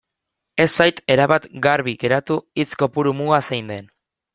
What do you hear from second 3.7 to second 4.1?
den.